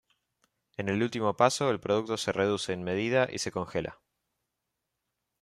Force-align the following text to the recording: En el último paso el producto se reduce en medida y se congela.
En 0.77 0.89
el 0.89 1.03
último 1.03 1.37
paso 1.37 1.69
el 1.69 1.79
producto 1.79 2.17
se 2.17 2.31
reduce 2.31 2.73
en 2.73 2.81
medida 2.81 3.27
y 3.31 3.37
se 3.37 3.51
congela. 3.51 4.01